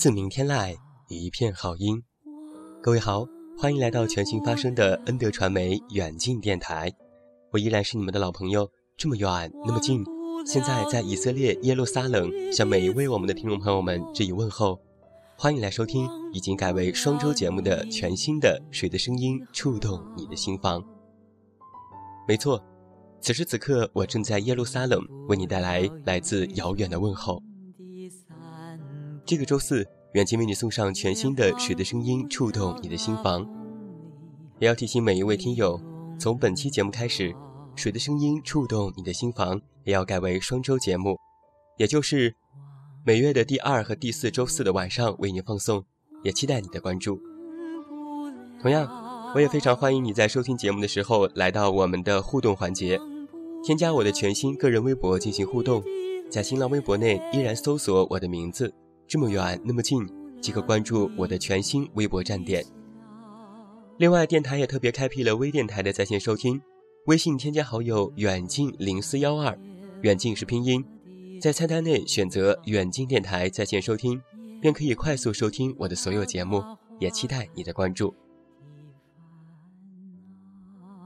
[0.00, 0.74] 自明天籁，
[1.08, 2.02] 一片好音。
[2.82, 3.26] 各位好，
[3.58, 6.90] 欢迎来到全新发声的恩德传媒远近电台。
[7.50, 10.02] 我依然是你们的老朋友，这么远，那么近。
[10.46, 14.80] 现在在以色列耶路撒冷，向每一位我们的听众朋友们致以问候。
[15.36, 20.82] 欢迎来收听已经改为双周节目的全新的《水的声音》，触动你的心房。
[22.26, 22.58] 没错，
[23.20, 27.42] 此时此刻，我正在耶路撒冷，为你带来来自遥远的问候。
[29.30, 33.48] 这个周四，远近为你送上全新的《水的声音》，触动你的心房。
[34.58, 35.80] 也要提醒每一位听友，
[36.18, 37.30] 从本期节目开始，
[37.76, 41.16] 《水的声音》触动你的心房也要改为双周节目，
[41.78, 42.34] 也就是
[43.06, 45.84] 每月的第二和第四周四的晚上为你放送。
[46.24, 47.20] 也期待你的关注。
[48.60, 53.00] 同样，我也非常欢迎你在收听节目的时候来到我们的互动环节，
[53.62, 55.84] 添加我的全新个人微博进行互动，
[56.28, 58.74] 在新浪微博内依然搜索我的名字。
[59.10, 60.08] 这么远那么近，
[60.40, 62.64] 即可关注我的全新微博站点。
[63.98, 66.62] 另外，电台也特别开辟了微电台的在线收听，
[67.06, 69.58] 微信添加好友远近零四幺二，
[70.02, 70.84] 远近是拼音，
[71.40, 74.22] 在菜单内选择远近电台在线收听，
[74.60, 76.62] 便可以快速收听我的所有节目。
[77.00, 78.14] 也期待你的关注。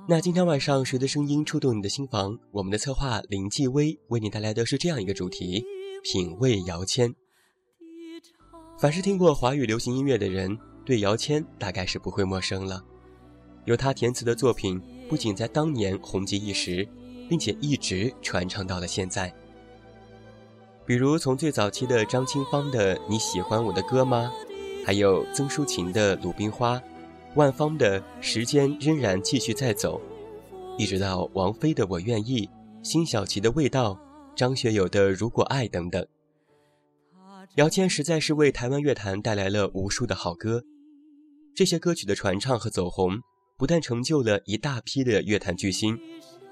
[0.06, 2.38] 那今天晚上谁的声音触动你的心房？
[2.50, 5.65] 我们的策划林继威为你带来的是这样一个主题：
[6.03, 7.15] 品味姚谦。
[8.77, 12.83] 凡是听过华语流行音乐的人，对姚谦大概是不会陌生了。
[13.67, 16.87] 由他填词的作品，不仅在当年红极一时，
[17.29, 19.33] 并且一直传唱到了现在。
[20.84, 24.31] 比如从最早期的张清芳的《你喜欢我的歌吗》，
[24.84, 26.77] 还有曾淑琴的《鲁冰花》，
[27.37, 30.01] 万芳的《时间仍然继续在走》，
[30.79, 32.47] 一直到王菲的《我愿意》，
[32.83, 33.93] 辛晓琪的《味道》，
[34.34, 36.05] 张学友的《如果爱》等等。
[37.56, 40.62] 姚谦实在是为台湾乐坛带来了无数的好歌，
[41.55, 43.19] 这些歌曲的传唱和走红，
[43.56, 45.99] 不但成就了一大批的乐坛巨星，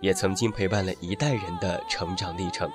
[0.00, 2.70] 也曾经陪伴了一代人的成长历程。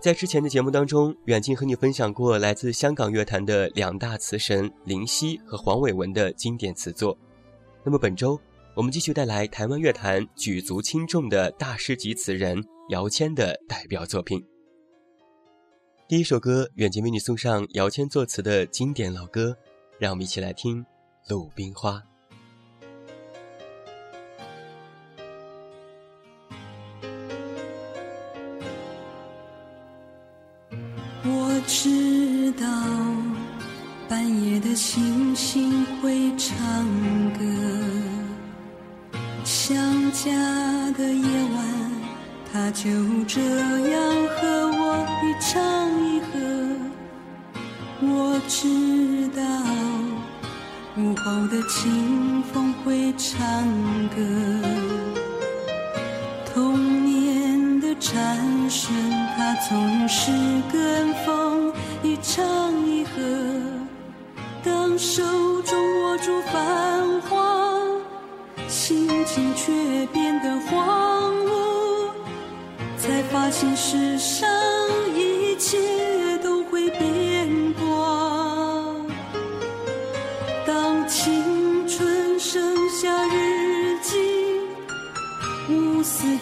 [0.00, 7.16] 在之前的节目当中，远近和你分享过来自香港乐坛的两大词神林夕和黄伟文的经典词作，
[7.84, 8.40] 那么本周
[8.74, 14.42] 我们继续带来台湾乐坛举足轻重的大师级词人姚谦的代表作品。
[16.06, 19.56] 第一首歌，远近为你送上姚谦作词的经典老歌，
[19.98, 20.84] 让我们一起来听
[21.28, 21.92] 《鲁冰花》。
[31.24, 32.66] 我知道
[34.06, 36.54] 半夜的星星会唱
[37.38, 37.44] 歌，
[39.42, 39.74] 想
[40.12, 40.30] 家
[40.92, 41.24] 的夜
[41.54, 41.90] 晚，
[42.52, 42.90] 它就
[43.24, 45.93] 这样和我一唱。
[48.16, 49.42] 我知道
[50.96, 53.36] 午后的清风会唱
[54.10, 54.22] 歌，
[56.52, 58.94] 童年的蝉声，
[59.36, 60.30] 它总是
[60.72, 61.72] 跟风
[62.04, 63.10] 一唱一和。
[64.62, 65.22] 当手
[65.62, 67.74] 中握住繁华，
[68.68, 72.10] 心情却变得荒芜，
[72.96, 74.48] 才发现世上
[75.16, 75.78] 一切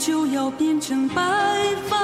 [0.05, 1.23] 就要变成白
[1.87, 1.97] 发，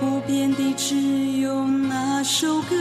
[0.00, 0.96] 不变的只
[1.42, 2.75] 有那首歌，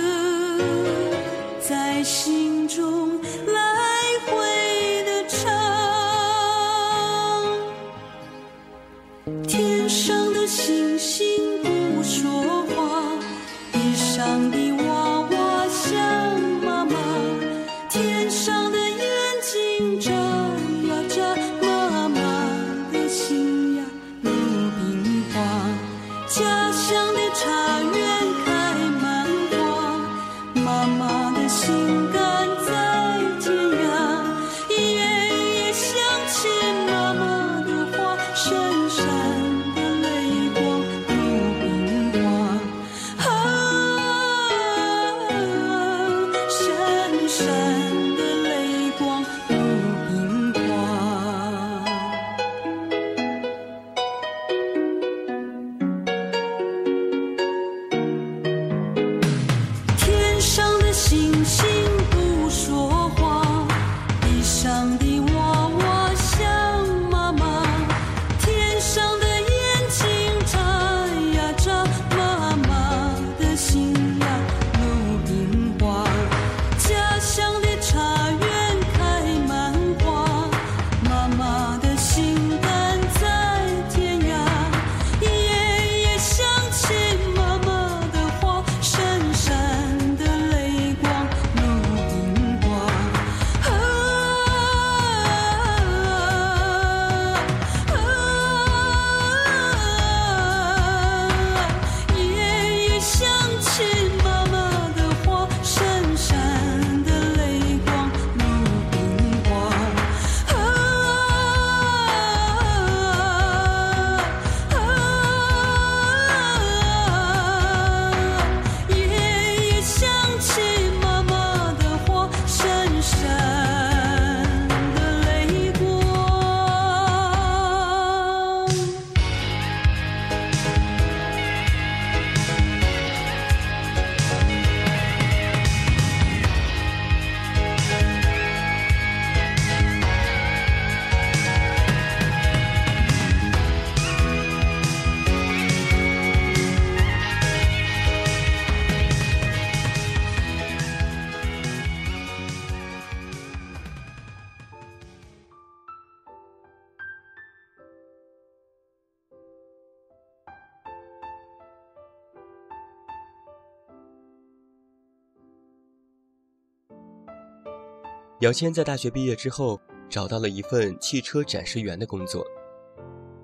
[168.46, 172.46] 姚谦在大学毕业之后，找到了一份汽车展示员的工作，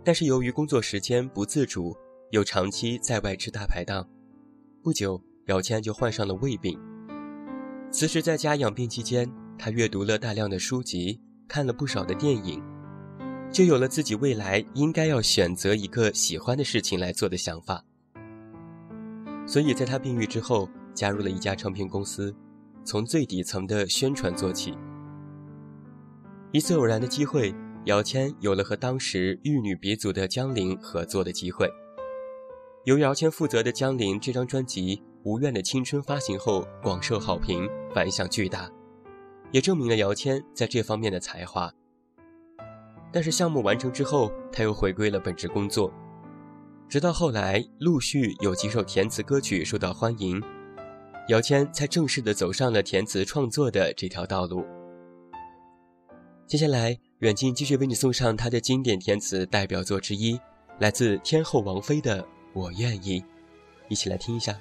[0.06, 1.98] 但是由于工作时间不自主，
[2.30, 4.07] 又长期在外吃大排档，
[4.83, 6.80] 不久姚谦就患上了胃病。
[7.89, 9.27] 此时在家养病期间，
[9.57, 12.62] 他阅读了大量的书籍，看了不少的电影，
[13.51, 17.83] 就有了自己未来应该要选择一个喜欢的事情来做的想法。
[19.47, 22.31] 所以在他病愈之后，加入了一家唱片公司，
[22.86, 24.77] 从最底层的宣传做起。
[26.53, 27.56] 一次偶然的机会，
[27.86, 31.71] 姚谦有了和当时玉女鼻祖的江玲合作的机会。
[32.83, 38.69] 由姚谦负责的江玲这张专辑《无怨的青春》发行后广受好评，反响巨大，
[39.54, 41.71] 也证明了姚谦在这方面的才华。
[43.14, 45.90] 但是项目完成之后，他又回归了本职工作。
[46.90, 50.44] 直到后来，陆续有几首填词歌曲受到欢迎，
[51.30, 54.66] 姚谦才正式的走上了填词创作的这条道路。
[56.52, 60.38] 接下来，远近继续为你送上他的经典填词代表作之一，
[60.80, 63.22] 来自天后王菲的《我愿意》，
[63.88, 64.60] 一起来听一下。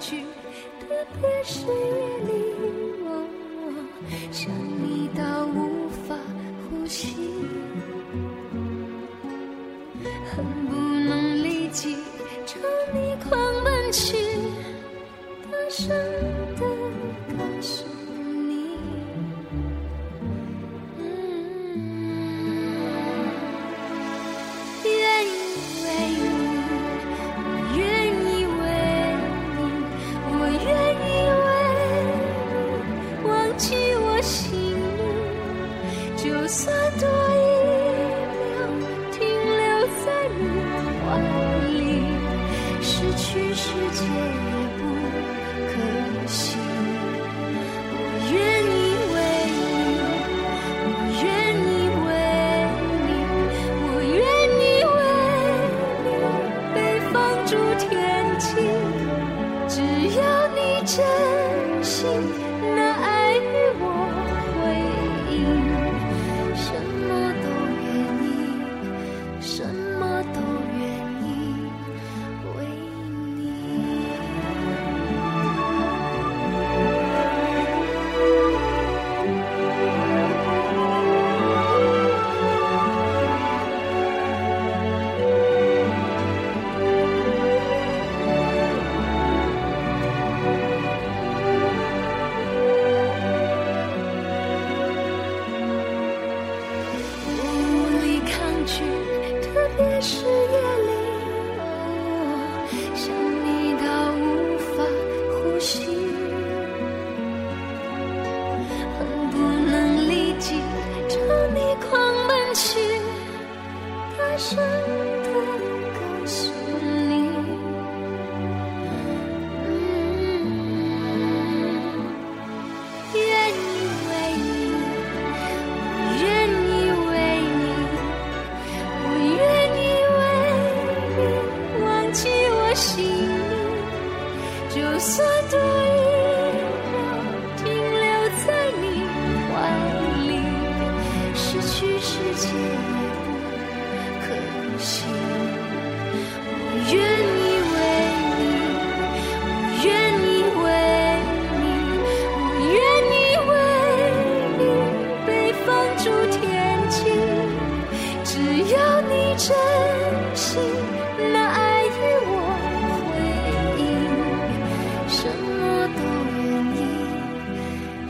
[0.00, 0.22] 去，
[0.80, 0.86] 特
[1.20, 1.72] 别是夜
[2.24, 2.32] 里，
[3.04, 3.08] 我
[4.32, 4.50] 想
[4.82, 6.16] 你到无法
[6.70, 7.14] 呼吸，
[10.30, 11.94] 恨不能立即
[12.46, 12.58] 朝
[12.94, 14.16] 你狂奔去，
[15.52, 16.39] 大声。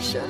[0.00, 0.29] 意，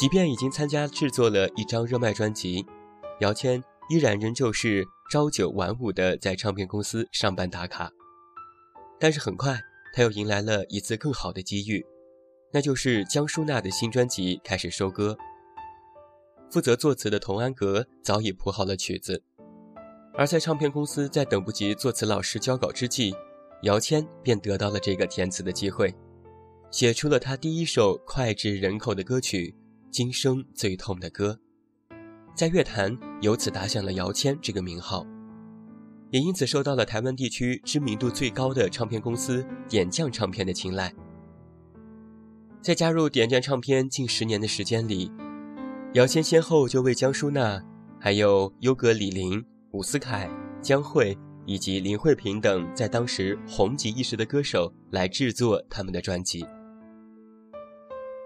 [0.00, 2.64] 即便已经参加制作了一张热卖专辑，
[3.20, 7.92] 姚谦依然仍旧是朝九晚五的在唱片公司上班打卡。
[8.98, 9.60] 但是很快，
[9.92, 11.84] 他又迎来了一次更好的机遇，
[12.50, 15.14] 那就是江淑娜的新专辑开始收割。
[16.50, 19.22] 负责作词的童安格早已谱好了曲子，
[20.14, 23.14] 而在唱片公司在等不及作词老师交稿之际，
[23.64, 25.94] 姚谦便得到了这个填词的机会，
[26.70, 29.54] 写出了他第一首脍炙人口的歌曲。
[29.90, 31.40] 今生最痛的歌，
[32.32, 35.04] 在乐坛由此打响了姚谦这个名号，
[36.10, 40.94] 也因此受到了台湾地区知名度最高的唱片公司点将唱片的青睐。
[42.62, 45.10] 在加入点将唱片近十年的时间里，
[45.94, 47.60] 姚谦先后就为江淑娜、
[47.98, 50.30] 还有优格李林、伍思凯、
[50.62, 56.46] 江蕙以及林慧萍等在当时红极一时的歌手来制作他们的专辑。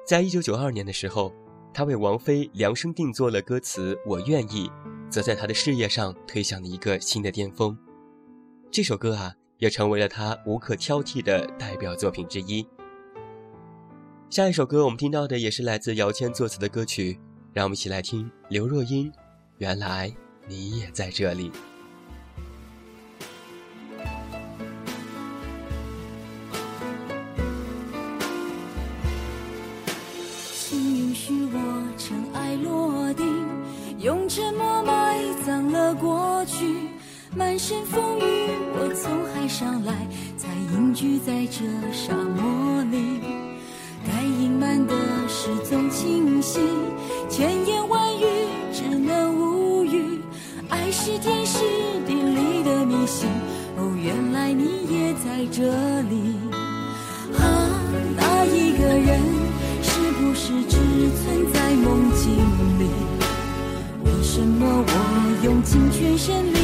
[0.07, 1.33] 在一九九二年的时候。
[1.75, 4.69] 他为王菲量身定做了歌词《我愿意》，
[5.11, 7.77] 则在他的事业上推向了一个新的巅峰。
[8.71, 12.65] 这首歌啊，也成为了他无可挑剔的代表作品之一。
[14.31, 17.19] 下一首歌我们听到的也是来自姚谦作词的歌曲，
[17.53, 19.11] 让我们一起来听刘若英
[19.59, 20.15] 《原来
[20.47, 21.51] 你也在这里》。
[37.37, 38.23] 满身风雨，
[38.75, 39.93] 我从海上来，
[40.37, 43.21] 才隐居在这沙漠里。
[44.07, 44.95] 该隐瞒的
[45.27, 46.61] 事总清晰，
[47.29, 48.25] 千言万语
[48.73, 50.21] 只能无语。
[50.69, 51.59] 爱是天时
[52.07, 53.29] 地利的迷信，
[53.79, 55.63] 哦，原来你也在这
[56.03, 56.37] 里。
[57.37, 57.43] 啊，
[58.17, 59.21] 那一个人
[59.83, 60.77] 是不是只
[61.19, 62.31] 存在梦境
[62.79, 62.87] 里？
[64.05, 66.64] 为什么我用尽全身力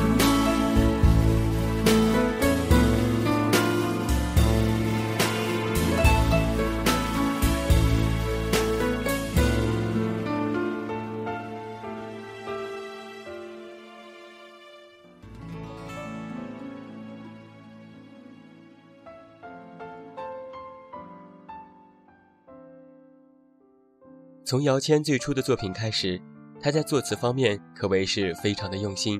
[24.51, 26.21] 从姚谦最初的作品开始，
[26.59, 29.17] 他在作词方面可谓是非常的用心。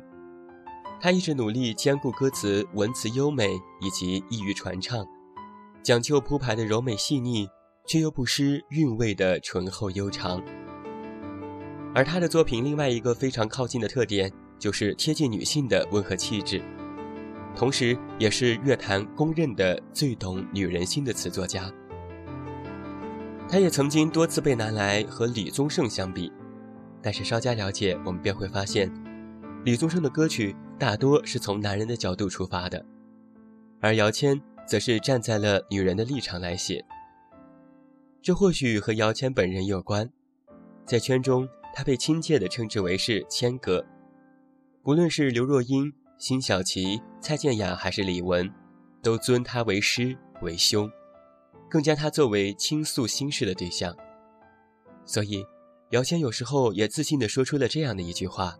[0.99, 5.07] 他一直努力兼顾歌词文词优美以及易于传唱，
[5.81, 7.47] 讲究铺排的柔美细腻，
[7.87, 10.43] 却又不失韵味的醇厚悠长。
[11.95, 16.61] 而他的作品另外一个非常靠近的特点，就是贴近女性的温和气质，
[17.55, 21.71] 同时也是乐坛公认的最懂女人心的词作家。
[23.51, 26.31] 他也曾经多次被拿来和李宗盛相比，
[27.01, 28.89] 但是稍加了解，我们便会发现，
[29.65, 32.85] 李宗盛的歌曲大多是从男人的角度出发的，
[33.81, 36.85] 而姚谦则是站在了女人的立场来写。
[38.21, 40.09] 这或许和姚谦本人有关，
[40.85, 43.85] 在圈中，他被亲切地称之为是“谦哥”，
[44.81, 48.49] 不论是刘若英、辛晓琪、蔡健雅还是李玟，
[49.01, 50.89] 都尊他为师为兄。
[51.71, 53.95] 更将他作为倾诉心事的对象，
[55.05, 55.45] 所以，
[55.91, 58.57] 姚谦有时候也自信地说出了这样的一句话：“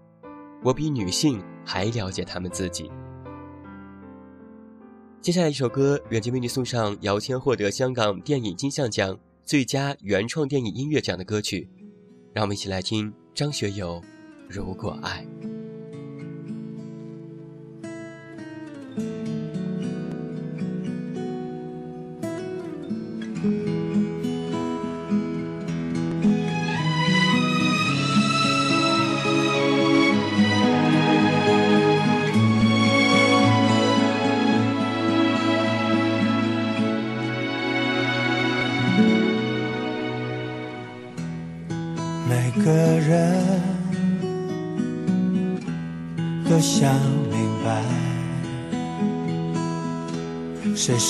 [0.64, 2.90] 我比女性还了解她们自己。”
[5.20, 11.70] 接下来一首歌，远近为你送上姚谦获得香港电影金像奖最佳原创电影音乐奖的歌曲，
[12.34, 14.02] 让我们一起来听张学友
[14.48, 15.28] 《如果爱》。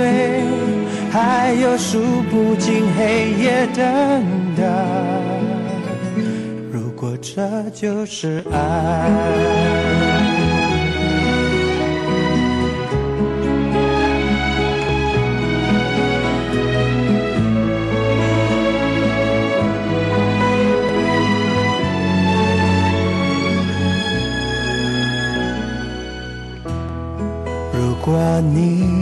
[0.00, 0.42] 泪，
[1.12, 3.84] 还有数不尽黑夜等
[4.56, 4.62] 待。
[6.72, 7.40] 如果这
[7.74, 8.56] 就是爱。
[27.72, 28.99] 如果你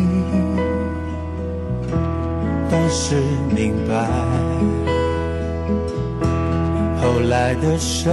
[2.71, 3.17] 当时
[3.55, 3.95] 明白，
[7.01, 8.13] 后来的生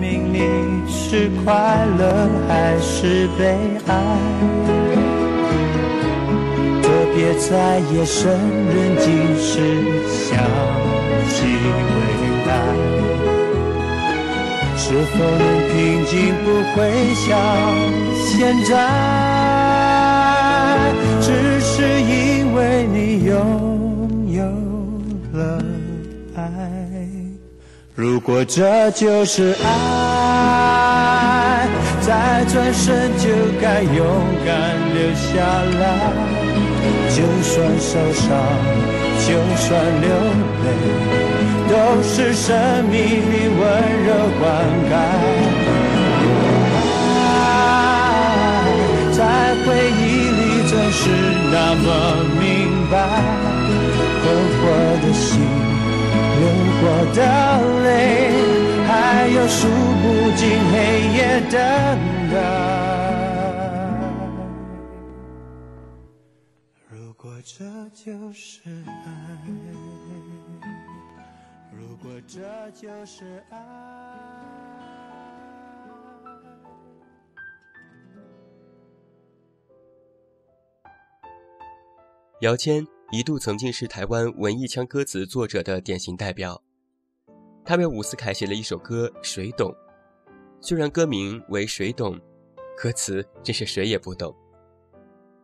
[0.00, 0.38] 命里
[0.88, 3.44] 是快乐还是悲
[3.86, 3.92] 哀？
[6.82, 8.32] 特别在夜深
[8.66, 9.52] 人静时
[10.08, 10.42] 想
[11.28, 11.44] 起
[11.92, 11.96] 未
[12.46, 12.50] 来，
[14.76, 15.72] 是否能平
[16.06, 16.80] 静不会
[17.14, 17.28] 像
[18.16, 18.30] 现
[18.64, 18.70] 在？
[21.20, 21.28] 只
[21.60, 23.32] 是因为你有
[28.24, 29.66] 如果这就是爱，
[32.02, 33.28] 再转身就
[33.60, 34.06] 该勇
[34.46, 35.26] 敢留下
[35.80, 35.82] 来。
[37.10, 38.30] 就算受伤，
[39.26, 39.66] 就算
[40.00, 40.06] 流
[40.62, 40.66] 泪，
[41.68, 42.54] 都是生
[42.84, 43.60] 命里温
[44.06, 44.40] 柔灌
[44.88, 44.94] 溉。
[47.18, 47.18] 爱
[49.10, 49.18] 在
[49.66, 49.66] 回
[49.98, 50.40] 忆里。
[50.70, 51.10] 总是
[51.50, 51.86] 那么
[52.40, 52.40] 明
[52.88, 52.94] 白，
[54.22, 54.62] 困惑
[55.02, 55.28] 的心，
[56.38, 56.40] 流
[56.80, 56.82] 过
[57.12, 57.71] 的泪，
[59.54, 60.76] 数不尽黑
[61.14, 61.18] 夜
[61.50, 61.54] 等
[62.32, 62.34] 待。
[66.88, 69.10] 如果这就是爱，
[71.70, 73.58] 如果这就是爱。
[82.40, 86.60] 姚谦一度曾经是台湾文艺腔歌词作者的典型代表，
[87.64, 89.70] 他为伍思凯写了一首歌《谁懂》，
[90.60, 92.16] 虽然歌名为《谁懂》，
[92.76, 94.34] 歌词真是谁也不懂。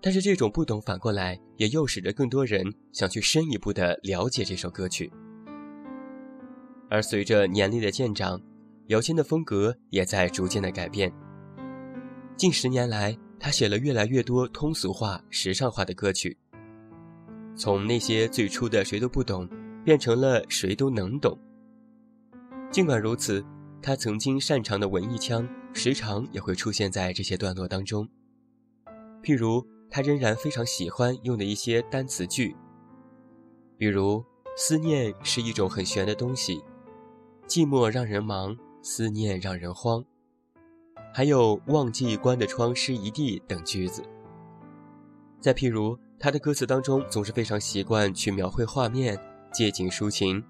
[0.01, 5.13] 但是这种不懂，反过来也诱使着更多人想去深一步的了解这首歌曲。
[6.91, 8.41] 而随着年龄的渐长，
[8.87, 11.13] 姚谦的风格也在逐渐的改变。
[12.37, 16.37] 近十年来，他写了越来越多通俗化、时尚化的歌曲。
[17.57, 19.49] 从那些最初的谁都不懂，
[19.85, 21.39] 变成了谁都能懂。
[22.71, 23.45] 尽管如此，
[23.83, 28.07] 他曾经擅长的文艺腔，时常也会出现在这些段落当中。
[29.23, 32.55] 譬如，他仍然非常喜欢用的一些单词句，
[33.79, 34.23] 比如
[34.55, 36.63] “思念是一种很玄的东西
[37.49, 40.05] ”，“寂寞让人忙，思念让人慌”，
[41.15, 44.03] 还有“忘记关的窗湿一地”等句子。
[45.41, 49.19] 再譬如，他的歌词当中总是非常习惯去描绘画面、
[49.53, 50.45] 借景抒情，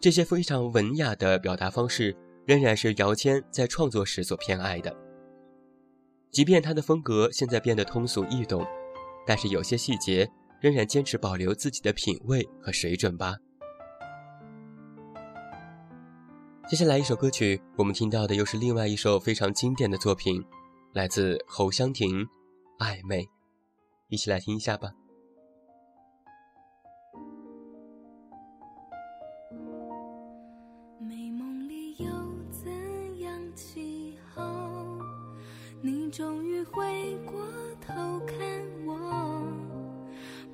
[0.00, 4.94] 这些非常文雅的表达方式仍然是姚谦在创作时所偏爱的。
[6.30, 8.64] 即便他的风格现在变得通俗易懂，
[9.26, 10.30] 但是有些细节
[10.60, 13.36] 仍然坚持保留自己的品味和水准吧。
[16.68, 20.44] 接下来一首歌曲，我们听到的又是另外一首非常经典的作品，
[20.92, 22.20] 来自侯湘婷，
[22.78, 23.22] 《暧昧》。
[24.08, 24.90] 一起来听一下吧。
[36.70, 37.34] 回过
[37.80, 37.94] 头
[38.26, 38.36] 看
[38.86, 39.42] 我，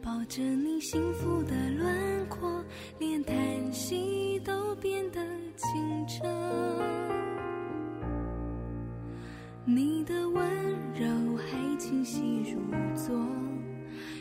[0.03, 2.65] 抱着你幸福的轮廓，
[2.99, 3.35] 连叹
[3.73, 5.21] 息都变得
[5.57, 6.25] 清澈。
[9.65, 10.45] 你的温
[10.95, 12.61] 柔还清晰如
[12.95, 13.15] 昨。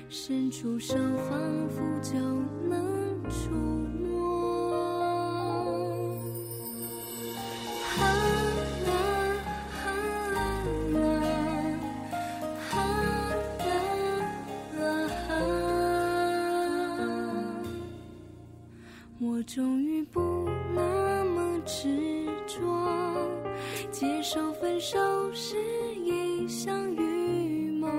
[0.10, 2.20] 伸出手，仿佛就
[2.68, 4.01] 能触摸。
[19.42, 21.88] 我终于不那么执
[22.46, 22.62] 着。
[23.90, 25.00] 接受分手
[25.34, 25.56] 是
[25.96, 27.92] 一场雨梦，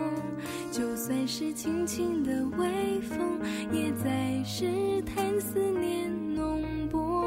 [0.70, 3.40] 就算是轻轻的微风，
[3.72, 7.24] 也在试探思念浓薄。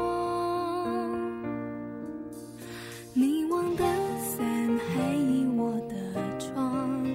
[3.12, 3.84] 你忘的
[4.18, 4.46] 伞
[4.78, 7.06] 还倚我的窗，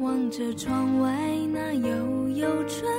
[0.00, 1.10] 望着窗外
[1.52, 2.90] 那悠悠春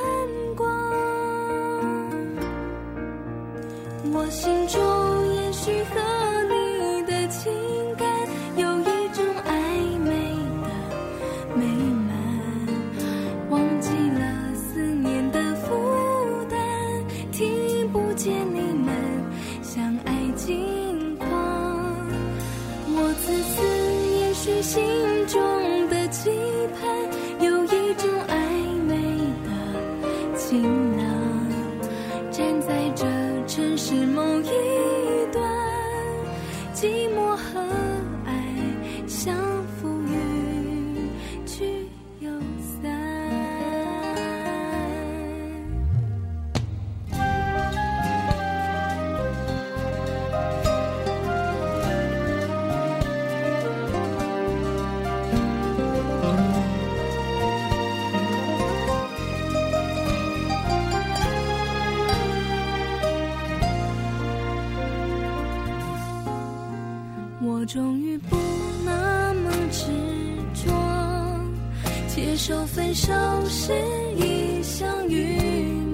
[72.45, 73.07] 说分手
[73.47, 73.71] 是
[74.17, 75.39] 一场雨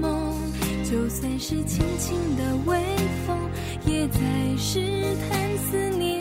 [0.01, 0.35] 梦，
[0.83, 2.75] 就算是轻轻的微
[3.27, 3.37] 风，
[3.85, 4.19] 也在
[4.57, 4.81] 试
[5.29, 6.18] 探思念。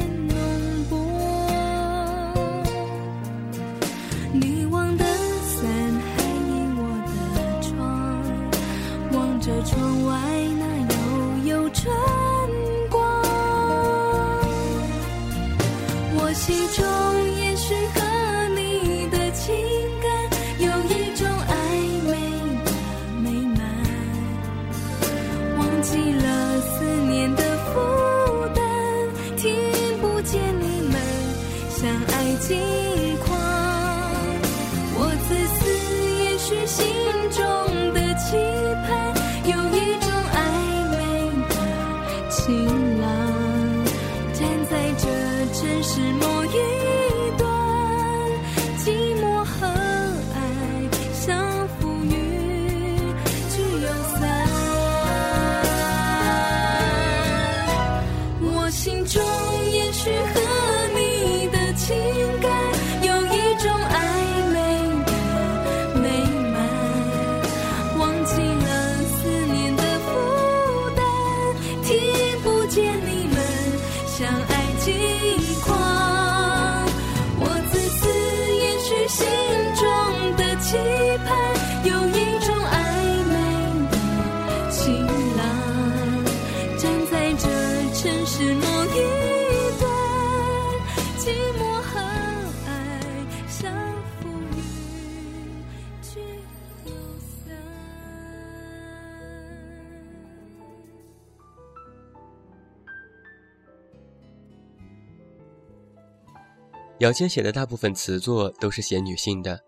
[106.98, 109.60] 姚谦写的大部分词作都是写女性的，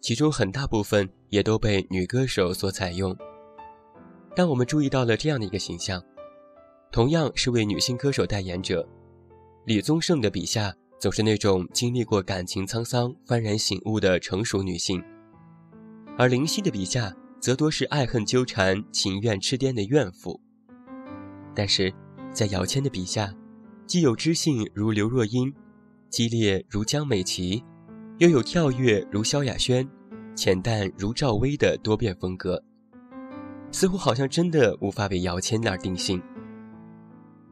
[0.00, 3.14] 其中很大部分也都被女歌手所采用。
[4.34, 6.02] 但我们注意到了这样的一个形象，
[6.90, 8.88] 同样是为女性歌手代言者，
[9.66, 15.04] 李宗盛的笔下总是那种经历过感情沧桑、幡然醒悟的成熟女性，
[16.16, 20.40] 而林夕的笔下则多是爱恨纠缠、情愿痴癫的怨妇。
[21.54, 21.92] 但是，
[22.32, 23.34] 在姚谦的笔下，
[23.86, 25.54] 既有知性如刘若英。
[26.14, 27.60] 激烈如江美琪，
[28.18, 29.84] 又有跳跃如萧亚轩，
[30.36, 32.62] 浅淡如赵薇的多变风格，
[33.72, 36.22] 似乎好像真的无法被姚谦那儿定性。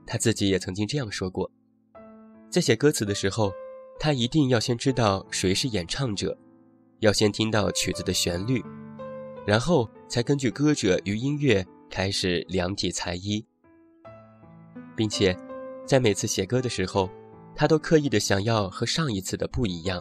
[0.06, 1.50] 他自己也曾经这样说过，
[2.50, 3.50] 在写歌词的时候，
[3.98, 6.38] 他一定要先知道谁是演唱者，
[7.00, 8.62] 要先听到曲子的旋律，
[9.44, 13.44] 然后才根据歌者与音乐开始量体裁衣，
[14.94, 15.36] 并且
[15.84, 17.10] 在每次写歌的时候。
[17.54, 20.00] 他都刻意的想要和上一次的不一样，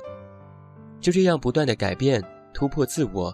[1.00, 3.30] 就这样不断的改变、突破自我，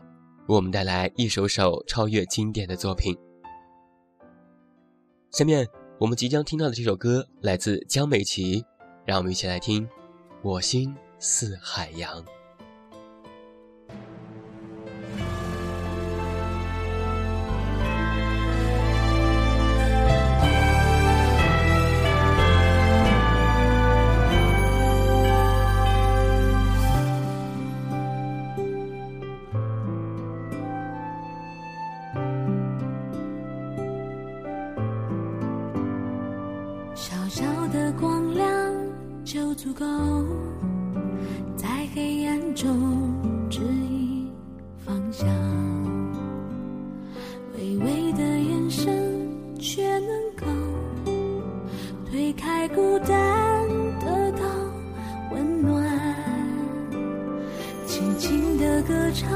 [0.48, 3.18] 为我们带来一首首超越经典的作品。
[5.32, 5.68] 下面
[6.00, 8.64] 我们即将听到的这首歌来自江美琪，
[9.06, 9.86] 让我们一起来听
[10.42, 12.24] 《我心似海洋》。
[58.84, 59.30] 歌唱，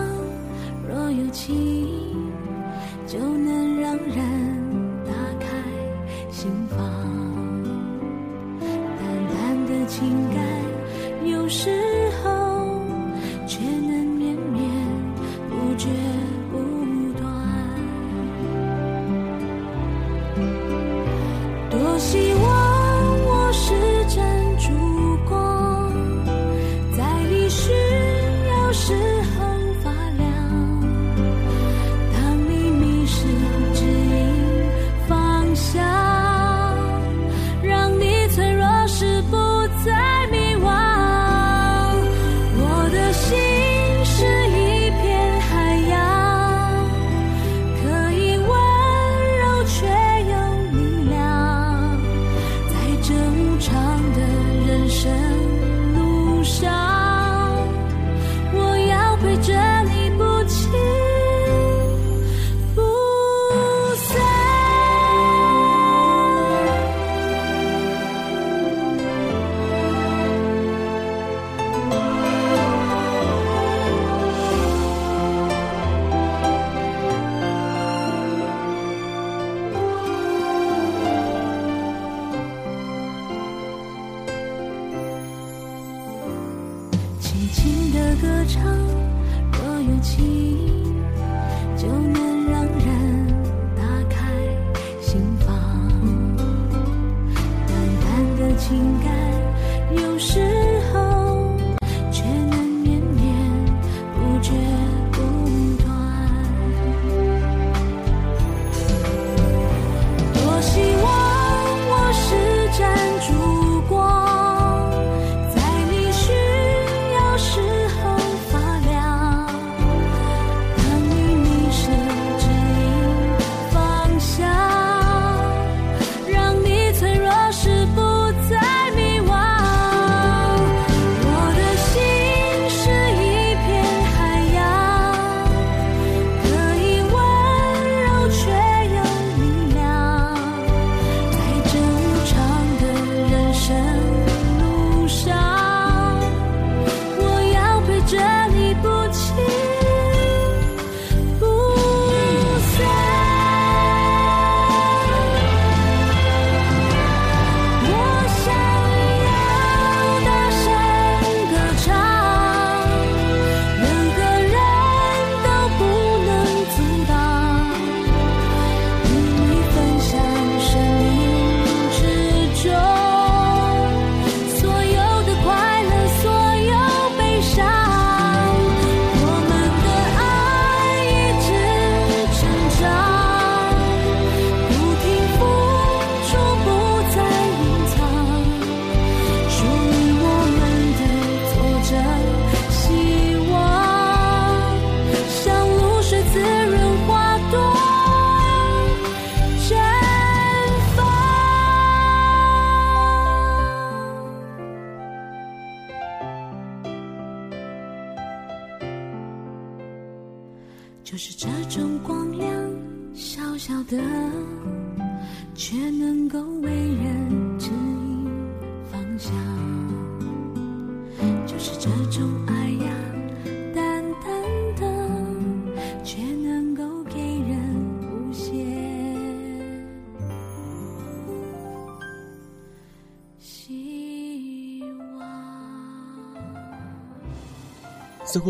[0.90, 1.56] 若有情，
[3.08, 4.51] 就能让人。
[88.22, 88.64] 歌唱
[89.52, 90.71] 若有情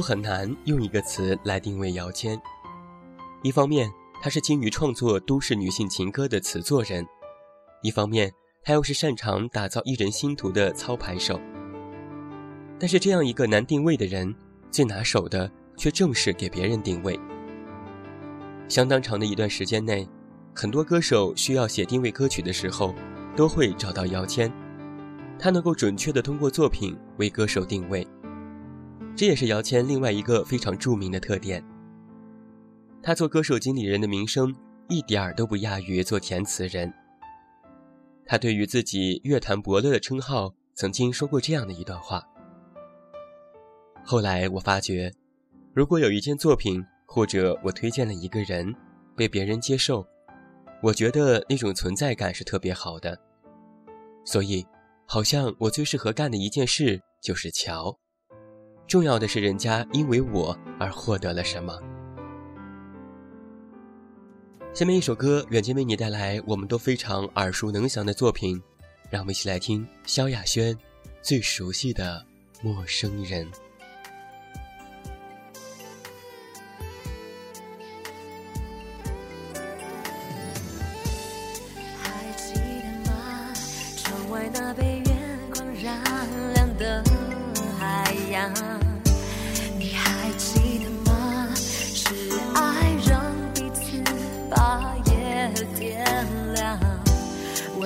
[0.01, 2.41] 很难用一个词来定位姚谦。
[3.43, 3.91] 一方面，
[4.21, 7.03] 他是精于创作都市女性情歌的词作人；
[7.83, 8.33] 一方面，
[8.63, 11.39] 他又是擅长打造艺人星途的操盘手。
[12.79, 14.33] 但是，这样一个难定位的人，
[14.69, 17.19] 最拿手的却正是给别人定位。
[18.67, 20.07] 相当长的一段时间内，
[20.55, 22.93] 很多歌手需要写定位歌曲的时候，
[23.35, 24.51] 都会找到姚谦，
[25.37, 28.07] 他能够准确地通过作品为歌手定位。
[29.15, 31.63] 这也是姚谦另外一个非常著名的特点。
[33.03, 34.55] 他做歌手经理人的名声
[34.87, 36.91] 一点儿都不亚于做填词人。
[38.25, 42.23] 他对于自己乐坛伯乐的称号，曾经说过这样的一段话。
[44.03, 45.11] 后来我发觉，
[45.73, 48.73] 如果有一件作品，或者我推荐了一个人，
[49.15, 50.05] 被别人接受，
[50.81, 53.19] 我觉得那种存在感是特别好的。
[54.25, 54.65] 所以，
[55.05, 57.99] 好像我最适合干的一件事就是瞧。
[58.91, 61.73] 重要的是，人家因为我而获得了什么。
[64.73, 68.61] 下面一首歌，远近为你带来我们都非常耳熟能详的作品，
[69.09, 70.77] 让我们一起来听萧亚轩
[71.21, 72.21] 最熟悉的
[72.61, 73.49] 《陌生人》。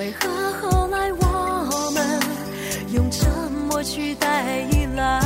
[0.06, 0.28] 为何
[0.60, 2.20] 后来我们
[2.92, 3.28] 用沉
[3.68, 5.20] 默取代依赖？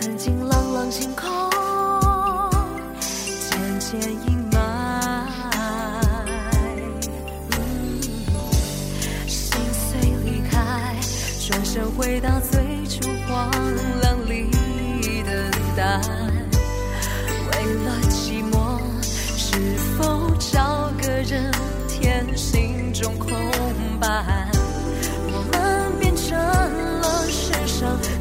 [0.00, 1.28] 曾经朗朗星空，
[3.50, 4.56] 渐渐阴霾。
[9.26, 10.96] 心碎离开，
[11.46, 13.50] 转身回到最初荒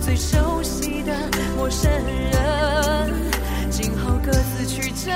[0.06, 1.12] 最熟悉的
[1.58, 2.32] 陌生人，
[3.72, 5.12] 今后各自曲折，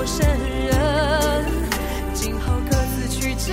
[0.00, 1.44] 陌生人，
[2.14, 3.52] 今后各自曲折，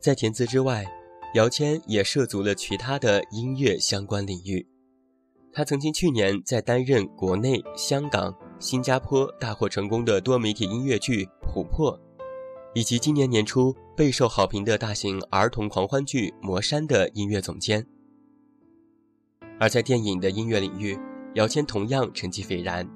[0.00, 0.86] 在填词之外，
[1.34, 4.66] 姚谦也涉足了其他的音乐相关领域。
[5.52, 11.98] 他曾经去年在担任国内、香港、新加坡大获成功的多媒体音乐剧《琥珀》，
[12.74, 17.86] 以及今年年初备受好评的大型儿童狂欢剧《魔山》的音乐总监。
[19.58, 20.98] 而在电影的音乐领域，
[21.34, 22.88] 姚谦同样成绩斐然，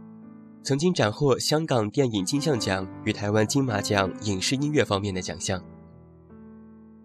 [0.62, 5.62] 曾经斩获香港电影金像奖与台湾金马奖影视音乐方面的奖项。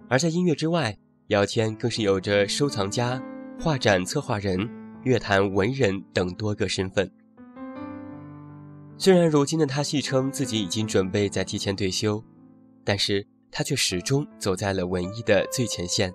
[0.10, 0.98] 而在音乐之外，
[1.28, 3.22] 姚谦更是有着收藏家、
[3.60, 4.68] 画展策划人、
[5.04, 7.10] 乐坛文人等多个身份。
[8.98, 12.22] 虽然如今的他戏称自己已经准备在提前退休，
[12.84, 16.12] 但是他却始终走在了文艺的最前线，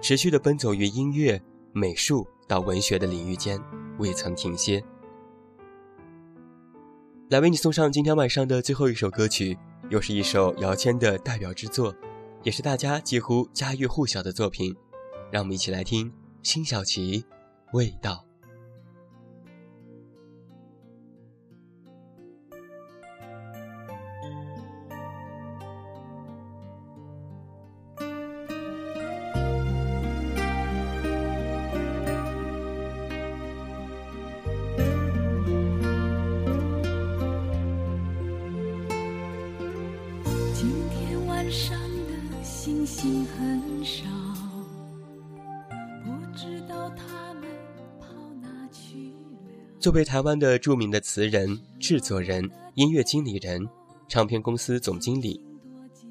[0.00, 1.40] 持续的奔走于音乐、
[1.74, 3.60] 美术到文学的领域间，
[3.98, 4.82] 未曾停歇。
[7.28, 9.58] 来为你送上今天晚上的最后一首歌曲，
[9.90, 11.94] 又是一首姚谦的代表之作。
[12.42, 14.74] 也是大家几乎家喻户晓的作品，
[15.30, 16.10] 让我们一起来听
[16.42, 17.20] 辛晓琪
[17.72, 18.24] 《味道》。
[49.90, 53.68] 作为台湾的著名的词人、制作人、音乐经理人、
[54.06, 55.42] 唱片公司总经理，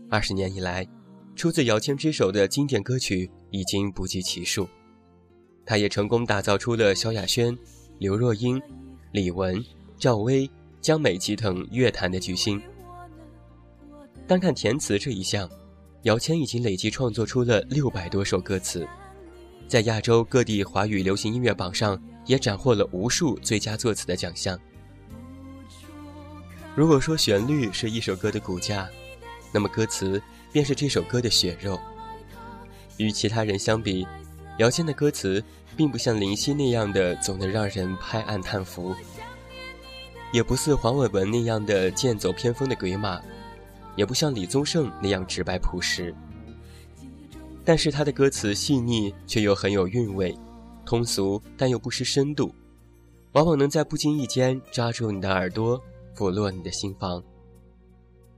[0.09, 0.85] 二十年以来，
[1.33, 4.67] 出自姚谦之手的经典歌曲已经不计其数。
[5.65, 7.57] 他也成功打造出了萧亚轩、
[7.99, 8.61] 刘若英、
[9.13, 9.63] 李玟、
[9.97, 10.51] 赵薇、
[10.81, 12.61] 江美琪等乐坛的巨星。
[14.27, 15.49] 单看填词这一项，
[16.01, 18.85] 姚谦已经累计创作出了六百多首歌词，
[19.69, 21.97] 在亚洲各地华语流行音乐榜上。
[22.29, 24.59] 也斩获了无数最佳作词的奖项。
[26.75, 28.87] 如果说旋律是一首歌的骨架，
[29.51, 31.79] 那么歌词便是这首歌的血肉。
[32.97, 34.07] 与其他人相比，
[34.59, 35.43] 姚谦的歌词
[35.75, 38.93] 并不像林夕那样的总能让人拍案叹服，
[40.31, 43.19] 也不似黄伟文那样的剑走偏锋的鬼马，
[43.95, 46.13] 也不像李宗盛那样直白朴实。
[47.69, 50.35] 但是他的歌词细腻，却又很有韵味。
[50.87, 52.51] 通俗但又不失深度，
[53.33, 55.79] 往往能在不经意间抓住你的耳朵，
[56.15, 57.23] 抚落你的心房。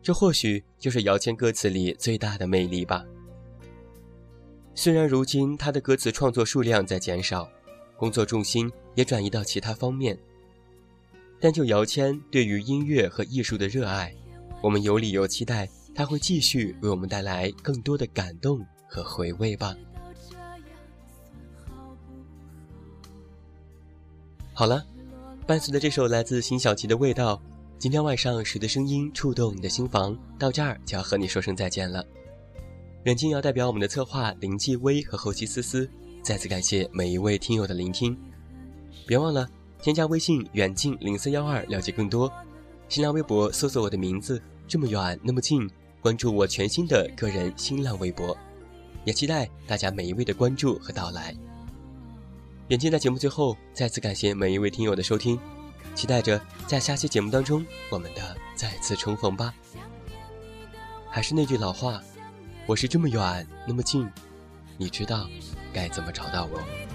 [0.03, 3.05] 这或许就是姚谦歌词里最大的魅力吧。
[4.75, 7.49] 虽然如今他的歌词创作数量在减少，
[7.95, 10.19] 工作重心也转移到其他方面，
[11.39, 14.13] 但就姚谦对于音乐和艺术的热爱，
[14.61, 18.59] 我们有理由期待他会继续为我们带来更多的感动
[18.91, 19.73] 和回味吧。
[24.53, 24.85] 好了，
[25.47, 27.41] 伴随着这首来自辛晓琪的味道，
[27.79, 30.17] 今天晚上谁的声音触动你的心房？
[30.37, 32.05] 到这儿就要和你说声再见了。
[33.05, 35.89] 远近要代表我们的策划林继威和后期思思，
[36.21, 38.15] 再次感谢每一位听友的聆听。
[39.07, 39.49] 别忘了
[39.81, 42.29] 添加微信远近零四幺二，了解更多。
[42.89, 45.67] 新浪微博搜索我的名字，这么远那么近，
[46.01, 48.37] 关注我全新的个人新浪微博，
[49.03, 51.35] 也期待大家每一位的关注和到来。
[52.67, 55.37] 远近在节目最后再次感谢每一位听友的收听，
[55.93, 59.53] 期待着在下期节目当中我们的再次重逢吧。
[61.09, 62.01] 还是那句老话，
[62.65, 64.09] 我是这么远那么近，
[64.77, 65.27] 你知道
[65.73, 66.90] 该怎么找到我。